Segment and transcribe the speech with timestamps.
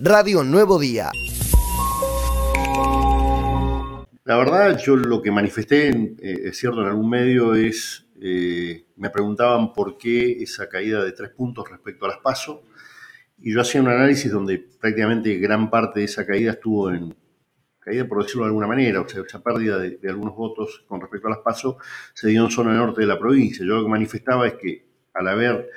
[0.00, 1.10] Radio Nuevo Día.
[4.24, 9.10] La verdad, yo lo que manifesté, eh, es cierto, en algún medio es, eh, me
[9.10, 12.62] preguntaban por qué esa caída de tres puntos respecto a las PASO,
[13.40, 17.16] y yo hacía un análisis donde prácticamente gran parte de esa caída estuvo en,
[17.80, 21.26] caída por decirlo de alguna manera, o sea, esa pérdida de, algunos votos con respecto
[21.26, 21.78] a las PASO
[22.14, 23.66] se dio en zona norte de la provincia.
[23.66, 25.70] Yo lo que manifestaba es que al haber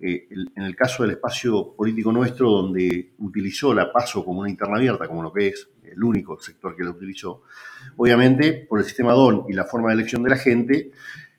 [0.00, 4.76] eh, en el caso del espacio político nuestro, donde utilizó la PASO como una interna
[4.76, 7.42] abierta, como lo que es el único sector que la utilizó,
[7.96, 10.90] obviamente por el sistema DON y la forma de elección de la gente,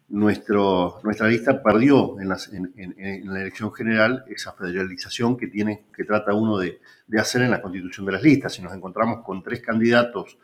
[0.07, 6.57] nuestro, nuestra lista perdió en, la elección general esa federalización que, tiene, que trata uno
[6.57, 8.53] de, de hacer en la constitución de las listas.
[8.53, 10.37] Si nos encontramos con tres candidatos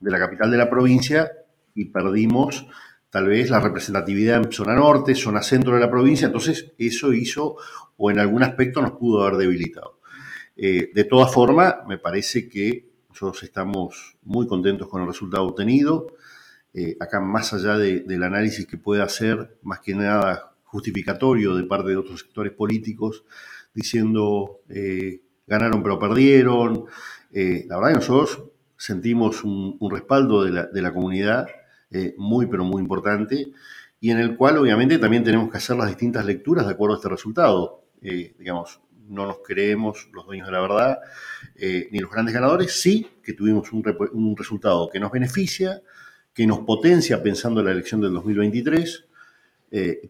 [0.00, 1.30] de la capital de la provincia
[1.74, 2.66] y perdimos
[3.12, 7.56] tal vez la representatividad en zona norte, zona centro de la provincia, entonces eso hizo
[7.98, 10.00] o en algún aspecto nos pudo haber debilitado.
[10.56, 16.06] Eh, de todas formas, me parece que nosotros estamos muy contentos con el resultado obtenido.
[16.72, 21.90] Eh, acá, más allá del análisis que pueda hacer, más que nada justificatorio de parte
[21.90, 23.26] de otros sectores políticos,
[23.74, 26.86] diciendo eh, ganaron pero perdieron.
[27.30, 28.42] la verdad que nosotros
[28.78, 31.46] sentimos un, respaldo de la, de la comunidad
[31.92, 33.52] eh, muy, pero muy importante,
[34.00, 36.96] y en el cual obviamente también tenemos que hacer las distintas lecturas de acuerdo a
[36.96, 37.84] este resultado.
[38.00, 40.98] Eh, digamos, no nos creemos los dueños de la verdad,
[41.54, 43.84] eh, ni los grandes ganadores, sí que tuvimos un,
[44.36, 45.82] resultado que nos beneficia,
[46.32, 49.04] que nos potencia pensando en la elección del 2023,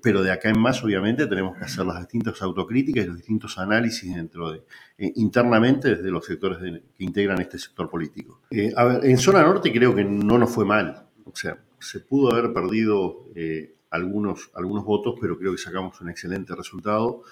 [0.02, 3.58] pero de acá en más obviamente tenemos que hacer las distintas autocríticas y los distintos
[3.58, 4.62] análisis dentro de,
[4.98, 8.40] internamente desde los sectores que integran este sector político.
[8.76, 12.32] A ver, en zona norte creo que no nos fue mal, o sea, se pudo
[12.32, 17.22] haber perdido eh, algunos, algunos votos, pero creo que sacamos un excelente resultado,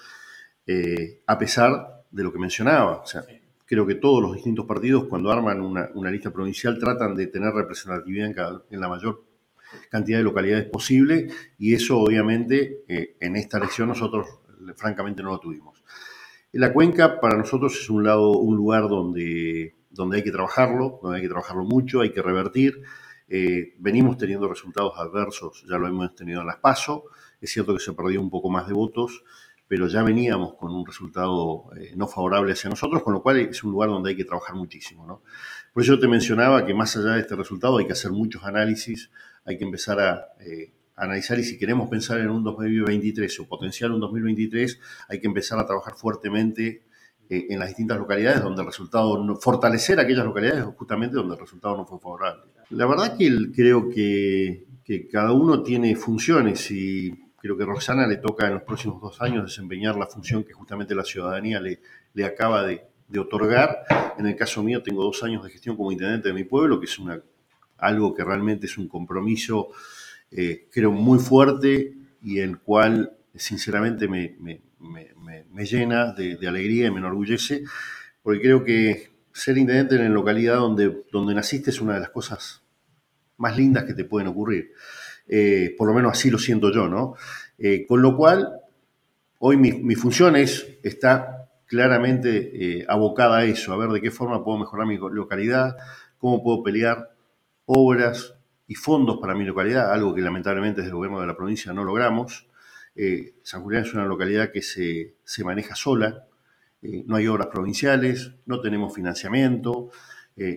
[0.67, 2.97] eh, a pesar de lo que mencionaba.
[2.97, 3.23] O sea,
[3.65, 8.63] creo que todos los distintos partidos, cuando arman una, lista provincial, tratan de tener representatividad
[8.69, 9.23] en, la mayor
[9.89, 14.27] cantidad de localidades posible, y eso obviamente eh, en esta elección nosotros
[14.75, 15.83] francamente no lo tuvimos.
[16.51, 21.17] La cuenca para nosotros es un, lado, un lugar donde, donde hay que trabajarlo, donde
[21.17, 22.83] hay que trabajarlo mucho, hay que revertir.
[23.33, 27.05] Eh, venimos teniendo resultados adversos, ya lo hemos tenido en las PASO,
[27.39, 29.23] es cierto que se perdió un poco más de votos,
[29.69, 33.63] pero ya veníamos con un resultado eh, no favorable hacia nosotros, con lo cual es
[33.63, 35.07] un lugar donde hay que trabajar muchísimo.
[35.07, 35.21] ¿no?
[35.73, 39.09] Por eso te mencionaba que más allá de este resultado hay que hacer muchos análisis,
[39.45, 43.91] hay que empezar a eh, analizar y si queremos pensar en un 2023 o potenciar
[43.91, 44.77] un 2023,
[45.07, 46.83] hay que empezar a trabajar fuertemente
[47.29, 51.85] en las distintas localidades donde el resultado, fortalecer aquellas localidades justamente donde el resultado no
[51.85, 52.51] fue favorable.
[52.71, 54.65] La verdad que creo que,
[55.09, 59.45] cada uno tiene funciones y creo que Roxana le toca en los próximos dos años
[59.45, 62.83] desempeñar la función que justamente la ciudadanía le, acaba de,
[63.17, 63.83] otorgar.
[64.17, 66.85] En el caso mío tengo dos años de gestión como intendente de mi pueblo, que
[66.85, 67.21] es una,
[67.77, 69.69] algo que realmente es un compromiso,
[70.29, 76.99] eh, creo, muy fuerte y el cual sinceramente me, me, llena de, alegría y me
[76.99, 77.63] enorgullece,
[78.23, 82.09] porque creo que ser intendente en la localidad donde, donde naciste es una de las
[82.09, 82.63] cosas
[83.37, 84.71] más lindas que te pueden ocurrir.
[85.27, 87.15] Eh, por lo menos así lo siento yo, ¿no?
[87.57, 88.49] Eh, con lo cual,
[89.39, 94.43] hoy mi, función es, está claramente eh, abocada a eso, a ver de qué forma
[94.43, 95.77] puedo mejorar mi localidad,
[96.17, 97.15] cómo puedo pelear
[97.65, 98.35] obras
[98.67, 101.83] y fondos para mi localidad, algo que lamentablemente desde el gobierno de la provincia no
[101.83, 102.47] logramos.
[103.41, 106.25] San Julián es una localidad que se, se maneja sola,
[106.81, 109.89] no hay obras provinciales, no tenemos financiamiento,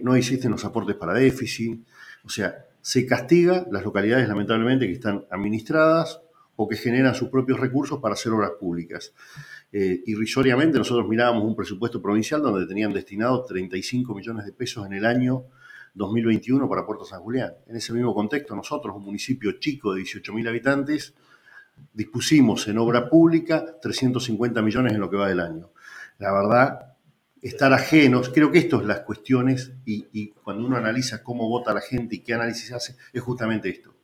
[0.03, 1.85] no existen los aportes para déficit,
[2.25, 6.21] o sea, se castiga las localidades, lamentablemente, que están administradas
[6.57, 9.13] o que generan sus propios recursos para hacer obras públicas.
[9.73, 14.93] Eh, irrisoriamente, nosotros mirábamos un presupuesto provincial donde tenían destinados 35 millones de pesos en
[14.93, 15.47] el año
[15.95, 17.55] 2021 para Puerto San Julián.
[17.67, 21.15] En ese mismo contexto, nosotros, un municipio chico de 18.000 habitantes,
[21.93, 25.71] dispusimos en obra pública 350 millones en lo que va del año.
[26.19, 26.95] La verdad,
[27.43, 28.31] estar ajenos.
[28.31, 32.21] Creo que esto es las cuestiones y, cuando uno analiza cómo vota la gente y
[32.21, 33.95] qué análisis hace, es justamente esto.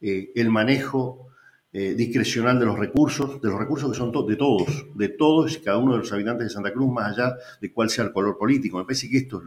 [0.00, 1.28] Eh, el manejo
[1.72, 5.60] eh, discrecional de los recursos, de los recursos que son de todos, de todos y
[5.60, 8.36] cada uno de los habitantes de Santa Cruz, más allá de cuál sea el color
[8.36, 8.78] político.
[8.78, 9.44] Me parece que esto es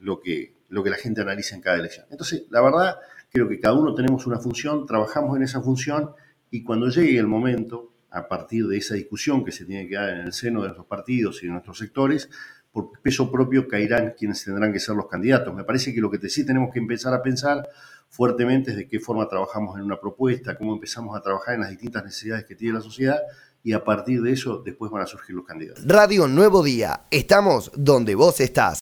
[0.00, 2.06] lo que la gente analiza en cada elección.
[2.10, 2.96] Entonces, la verdad,
[3.30, 6.12] creo que cada uno tenemos una función, trabajamos en esa función
[6.50, 10.10] y cuando llegue el momento, a partir de esa discusión que se tiene que dar
[10.10, 12.30] en el seno de nuestros partidos y de nuestros sectores,
[12.72, 15.54] por peso propio caerán quienes tendrán que ser los candidatos.
[15.54, 17.66] Me parece que lo que sí tenemos que empezar a pensar
[18.08, 21.70] fuertemente es de qué forma trabajamos en una propuesta, cómo empezamos a trabajar en las
[21.70, 23.18] distintas necesidades que tiene la sociedad
[23.62, 25.84] y a partir de eso después van a surgir los candidatos.
[25.86, 28.74] Radio Nuevo Día, estamos donde vos estás.